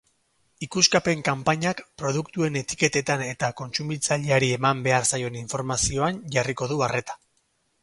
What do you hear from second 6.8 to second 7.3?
arreta.